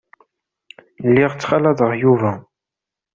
[1.07, 2.31] Lliɣ ttxalaḍeɣ Yuba.